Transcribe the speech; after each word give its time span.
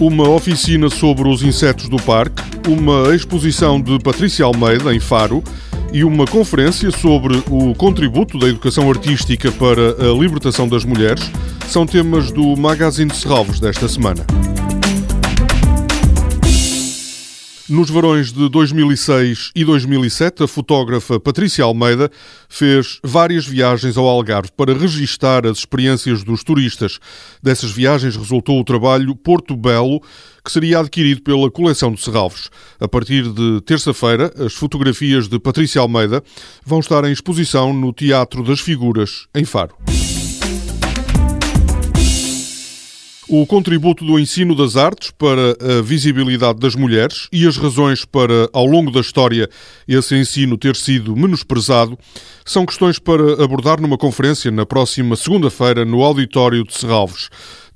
uma 0.00 0.28
oficina 0.28 0.88
sobre 0.88 1.28
os 1.28 1.42
insetos 1.42 1.88
do 1.88 1.96
parque, 1.96 2.42
uma 2.68 3.14
exposição 3.14 3.80
de 3.80 3.98
Patrícia 3.98 4.44
Almeida 4.44 4.94
em 4.94 5.00
Faro 5.00 5.42
e 5.92 6.04
uma 6.04 6.26
conferência 6.26 6.90
sobre 6.90 7.42
o 7.50 7.74
contributo 7.74 8.38
da 8.38 8.46
educação 8.46 8.88
artística 8.88 9.50
para 9.52 9.92
a 9.92 10.12
libertação 10.18 10.68
das 10.68 10.84
mulheres 10.84 11.30
são 11.66 11.86
temas 11.86 12.30
do 12.30 12.56
Magazine 12.56 13.10
de 13.10 13.16
Serralves 13.16 13.58
desta 13.58 13.88
semana. 13.88 14.24
Nos 17.68 17.90
verões 17.90 18.32
de 18.32 18.48
2006 18.48 19.50
e 19.54 19.62
2007, 19.62 20.42
a 20.42 20.48
fotógrafa 20.48 21.20
Patrícia 21.20 21.62
Almeida 21.62 22.10
fez 22.48 22.98
várias 23.04 23.46
viagens 23.46 23.98
ao 23.98 24.06
Algarve 24.06 24.50
para 24.56 24.72
registar 24.72 25.46
as 25.46 25.58
experiências 25.58 26.24
dos 26.24 26.42
turistas. 26.42 26.98
Dessas 27.42 27.70
viagens 27.70 28.16
resultou 28.16 28.58
o 28.58 28.64
trabalho 28.64 29.14
Porto 29.14 29.54
Belo, 29.54 30.00
que 30.42 30.50
seria 30.50 30.80
adquirido 30.80 31.20
pela 31.20 31.50
coleção 31.50 31.92
de 31.92 32.00
Serralves. 32.00 32.48
A 32.80 32.88
partir 32.88 33.30
de 33.30 33.60
terça-feira, 33.60 34.32
as 34.38 34.54
fotografias 34.54 35.28
de 35.28 35.38
Patrícia 35.38 35.82
Almeida 35.82 36.22
vão 36.64 36.80
estar 36.80 37.04
em 37.04 37.12
exposição 37.12 37.74
no 37.74 37.92
Teatro 37.92 38.42
das 38.42 38.60
Figuras, 38.60 39.26
em 39.34 39.44
Faro. 39.44 39.76
O 43.30 43.44
contributo 43.46 44.06
do 44.06 44.18
ensino 44.18 44.54
das 44.54 44.74
artes 44.74 45.10
para 45.10 45.54
a 45.60 45.82
visibilidade 45.82 46.58
das 46.58 46.74
mulheres 46.74 47.28
e 47.30 47.46
as 47.46 47.58
razões 47.58 48.02
para, 48.02 48.48
ao 48.54 48.64
longo 48.64 48.90
da 48.90 49.00
história, 49.00 49.50
esse 49.86 50.16
ensino 50.16 50.56
ter 50.56 50.74
sido 50.74 51.14
menosprezado 51.14 51.98
são 52.42 52.64
questões 52.64 52.98
para 52.98 53.44
abordar 53.44 53.82
numa 53.82 53.98
conferência 53.98 54.50
na 54.50 54.64
próxima 54.64 55.14
segunda-feira 55.14 55.84
no 55.84 56.02
Auditório 56.02 56.64
de 56.64 56.72
Serralves. 56.72 57.28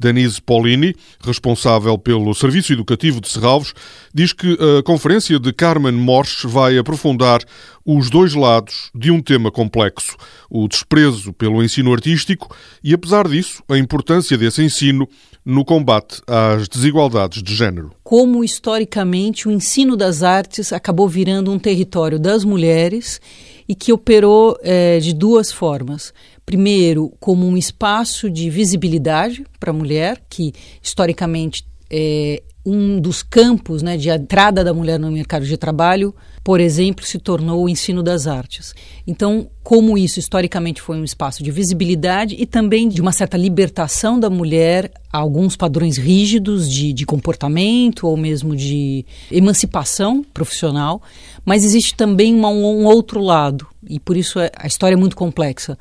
Denise 0.02 0.42
Paulini, 0.42 0.94
responsável 1.24 1.96
pelo 1.96 2.34
Serviço 2.34 2.72
Educativo 2.72 3.20
de 3.20 3.28
Serralves, 3.28 3.72
diz 4.12 4.32
que 4.32 4.58
a 4.78 4.82
conferência 4.82 5.38
de 5.38 5.52
Carmen 5.52 5.92
Morsch 5.92 6.44
vai 6.44 6.76
aprofundar 6.76 7.40
os 7.86 8.10
dois 8.10 8.34
lados 8.34 8.90
de 8.94 9.10
um 9.10 9.22
tema 9.22 9.50
complexo, 9.50 10.16
o 10.50 10.66
desprezo 10.66 11.32
pelo 11.32 11.62
ensino 11.62 11.92
artístico 11.92 12.54
e, 12.82 12.92
apesar 12.92 13.28
disso, 13.28 13.62
a 13.68 13.78
importância 13.78 14.36
desse 14.36 14.62
ensino 14.62 15.08
no 15.44 15.64
combate 15.64 16.20
às 16.26 16.68
desigualdades 16.68 17.42
de 17.42 17.54
género. 17.54 17.90
Como 18.04 18.44
historicamente 18.44 19.48
o 19.48 19.50
ensino 19.50 19.96
das 19.96 20.22
artes 20.22 20.72
acabou 20.72 21.08
virando 21.08 21.50
um 21.50 21.58
território 21.58 22.18
das 22.18 22.44
mulheres 22.44 23.20
e 23.68 23.74
que 23.74 23.92
operou 23.92 24.56
é, 24.62 24.98
de 24.98 25.12
duas 25.12 25.50
formas. 25.50 26.12
Primeiro, 26.44 27.12
como 27.20 27.46
um 27.46 27.56
espaço 27.56 28.28
de 28.28 28.50
visibilidade 28.50 29.44
para 29.58 29.70
a 29.70 29.74
mulher, 29.74 30.22
que 30.28 30.52
historicamente 30.82 31.64
é 31.90 32.42
um 32.64 33.00
dos 33.00 33.22
campos 33.22 33.82
né, 33.82 33.96
de 33.96 34.08
entrada 34.08 34.62
da 34.62 34.72
mulher 34.72 34.98
no 34.98 35.10
mercado 35.10 35.44
de 35.44 35.56
trabalho, 35.56 36.14
por 36.44 36.60
exemplo, 36.60 37.04
se 37.04 37.18
tornou 37.18 37.64
o 37.64 37.68
ensino 37.68 38.02
das 38.02 38.26
artes. 38.26 38.74
Então, 39.06 39.48
como 39.62 39.98
isso 39.98 40.18
historicamente 40.18 40.80
foi 40.80 40.96
um 40.96 41.04
espaço 41.04 41.42
de 41.42 41.50
visibilidade 41.50 42.36
e 42.38 42.46
também 42.46 42.88
de 42.88 43.00
uma 43.00 43.12
certa 43.12 43.36
libertação 43.36 44.18
da 44.18 44.30
mulher 44.30 44.92
a 45.12 45.18
alguns 45.18 45.56
padrões 45.56 45.96
rígidos 45.96 46.70
de, 46.70 46.92
de 46.92 47.04
comportamento 47.04 48.06
ou 48.06 48.16
mesmo 48.16 48.54
de 48.54 49.04
emancipação 49.30 50.24
profissional, 50.32 51.02
mas 51.44 51.64
existe 51.64 51.94
também 51.94 52.32
uma, 52.34 52.48
um 52.48 52.84
outro 52.84 53.20
lado, 53.20 53.66
e 53.88 53.98
por 53.98 54.16
isso 54.16 54.38
é, 54.38 54.50
a 54.56 54.66
história 54.66 54.94
é 54.94 54.98
muito 54.98 55.16
complexa. 55.16 55.76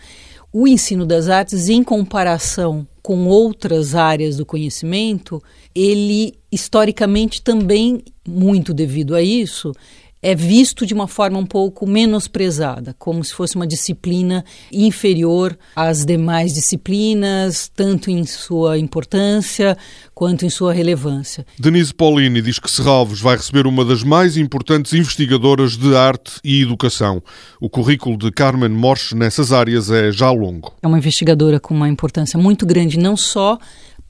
O 0.53 0.67
ensino 0.67 1.05
das 1.05 1.29
artes, 1.29 1.69
em 1.69 1.81
comparação 1.81 2.85
com 3.01 3.27
outras 3.27 3.95
áreas 3.95 4.35
do 4.35 4.45
conhecimento, 4.45 5.41
ele 5.73 6.33
historicamente 6.51 7.41
também, 7.41 8.03
muito 8.27 8.73
devido 8.73 9.15
a 9.15 9.21
isso, 9.21 9.71
é 10.21 10.35
visto 10.35 10.85
de 10.85 10.93
uma 10.93 11.07
forma 11.07 11.39
um 11.39 11.45
pouco 11.45 11.87
menosprezada, 11.87 12.95
como 12.99 13.23
se 13.23 13.33
fosse 13.33 13.55
uma 13.55 13.65
disciplina 13.65 14.45
inferior 14.71 15.57
às 15.75 16.05
demais 16.05 16.53
disciplinas, 16.53 17.71
tanto 17.75 18.11
em 18.11 18.23
sua 18.25 18.77
importância 18.77 19.77
quanto 20.13 20.45
em 20.45 20.49
sua 20.49 20.73
relevância. 20.73 21.45
Denise 21.59 21.93
Paulini 21.93 22.41
diz 22.41 22.59
que 22.59 22.69
Serralves 22.69 23.19
vai 23.19 23.35
receber 23.35 23.65
uma 23.65 23.83
das 23.83 24.03
mais 24.03 24.37
importantes 24.37 24.93
investigadoras 24.93 25.75
de 25.75 25.95
arte 25.95 26.33
e 26.43 26.61
educação. 26.61 27.23
O 27.59 27.69
currículo 27.69 28.17
de 28.17 28.31
Carmen 28.31 28.69
Morsch 28.69 29.13
nessas 29.13 29.51
áreas 29.51 29.89
é 29.89 30.11
já 30.11 30.29
longo. 30.29 30.73
É 30.81 30.87
uma 30.87 30.97
investigadora 30.97 31.59
com 31.59 31.73
uma 31.73 31.89
importância 31.89 32.39
muito 32.39 32.65
grande, 32.65 32.99
não 32.99 33.17
só 33.17 33.57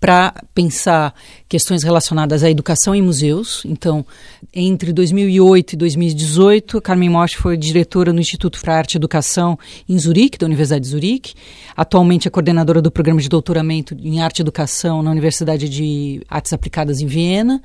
para 0.02 0.34
pensar 0.56 1.14
questões 1.48 1.84
relacionadas 1.84 2.44
à 2.44 2.50
educação 2.50 2.96
em 2.96 3.04
museus. 3.04 3.62
Então, 3.64 4.04
entre 4.52 4.92
2008 4.92 5.74
e 5.74 5.78
2018, 5.78 6.82
Carmen 6.82 7.08
Morte 7.08 7.38
foi 7.38 7.56
diretora 7.56 8.12
no 8.12 8.20
Instituto 8.20 8.60
para 8.60 8.76
Arte 8.76 8.96
e 8.96 8.98
Educação 8.98 9.60
em 9.88 10.00
Zurique, 10.00 10.40
da 10.40 10.48
Universidade 10.48 10.84
de 10.84 10.90
Zurique. 10.90 11.36
Atualmente 11.78 12.28
é 12.28 12.32
coordenadora 12.32 12.82
do 12.82 12.90
programa 12.90 13.22
de 13.22 13.30
doutoramento 13.30 13.96
em 14.02 14.20
Arte 14.22 14.40
e 14.40 14.42
Educação 14.42 15.04
na 15.04 15.12
Universidade 15.12 15.70
de 15.70 16.26
Artes 16.28 16.52
Aplicadas 16.52 17.00
em 17.00 17.06
Viena. 17.06 17.62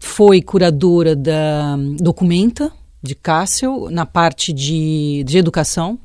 Foi 0.00 0.42
curadora 0.42 1.14
da 1.14 1.76
Documenta, 2.00 2.72
de 3.00 3.14
Cássio, 3.14 3.88
na 3.90 4.04
parte 4.04 4.52
de, 4.52 5.22
de 5.24 5.38
educação, 5.38 6.00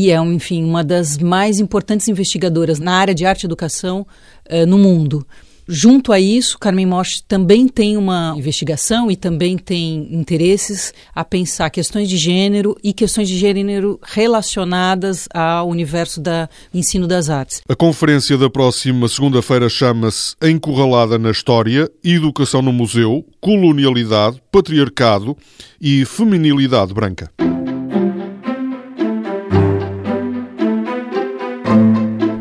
e 0.00 0.12
é, 0.12 0.16
enfim, 0.16 0.64
uma 0.64 0.84
das 0.84 1.18
mais 1.18 1.58
importantes 1.58 2.06
investigadoras 2.06 2.78
na 2.78 2.92
área 2.92 3.12
de 3.12 3.26
arte 3.26 3.42
e 3.42 3.46
educação 3.46 4.06
uh, 4.48 4.64
no 4.64 4.78
mundo. 4.78 5.26
Junto 5.66 6.12
a 6.12 6.20
isso, 6.20 6.56
Carmen 6.56 6.86
Morte 6.86 7.24
também 7.26 7.66
tem 7.66 7.96
uma 7.96 8.32
investigação 8.38 9.10
e 9.10 9.16
também 9.16 9.58
tem 9.58 10.06
interesses 10.14 10.94
a 11.12 11.24
pensar 11.24 11.68
questões 11.70 12.08
de 12.08 12.16
gênero 12.16 12.76
e 12.82 12.92
questões 12.92 13.28
de 13.28 13.36
gênero 13.36 13.98
relacionadas 14.04 15.28
ao 15.34 15.68
universo 15.68 16.20
do 16.20 16.30
ensino 16.72 17.08
das 17.08 17.28
artes. 17.28 17.60
A 17.68 17.74
conferência 17.74 18.38
da 18.38 18.48
próxima 18.48 19.08
segunda-feira 19.08 19.68
chama-se 19.68 20.36
Encurralada 20.40 21.18
na 21.18 21.32
História, 21.32 21.90
Educação 22.04 22.62
no 22.62 22.72
Museu, 22.72 23.26
Colonialidade, 23.40 24.40
Patriarcado 24.52 25.36
e 25.80 26.04
Feminilidade 26.04 26.94
Branca. 26.94 27.32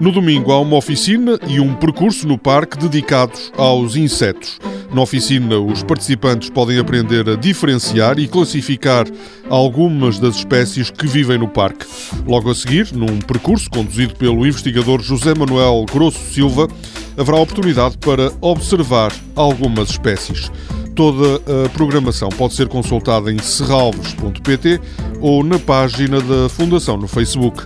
No 0.07 0.13
domingo 0.13 0.53
há 0.53 0.61
uma 0.61 0.77
oficina 0.77 1.37
e 1.49 1.59
um 1.59 1.75
percurso 1.75 2.25
no 2.25 2.37
parque 2.37 2.77
dedicados 2.77 3.51
aos 3.57 3.97
insetos. 3.97 4.57
Na 4.89 5.01
oficina, 5.01 5.59
os 5.59 5.83
participantes 5.83 6.49
podem 6.49 6.79
aprender 6.79 7.27
a 7.27 7.35
diferenciar 7.35 8.17
e 8.17 8.25
classificar 8.25 9.05
algumas 9.49 10.17
das 10.17 10.37
espécies 10.37 10.89
que 10.89 11.05
vivem 11.05 11.37
no 11.37 11.49
parque. 11.49 11.85
Logo 12.25 12.49
a 12.49 12.55
seguir, 12.55 12.93
num 12.93 13.19
percurso 13.19 13.69
conduzido 13.69 14.15
pelo 14.15 14.47
investigador 14.47 15.01
José 15.01 15.35
Manuel 15.35 15.85
Grosso 15.91 16.33
Silva, 16.33 16.69
haverá 17.17 17.41
oportunidade 17.41 17.97
para 17.97 18.31
observar 18.39 19.11
algumas 19.35 19.89
espécies. 19.89 20.49
Toda 20.95 21.35
a 21.65 21.69
programação 21.71 22.29
pode 22.29 22.53
ser 22.53 22.69
consultada 22.69 23.29
em 23.29 23.39
serralves.pt 23.39 24.79
ou 25.19 25.43
na 25.43 25.59
página 25.59 26.21
da 26.21 26.47
Fundação 26.47 26.95
no 26.95 27.09
Facebook. 27.09 27.65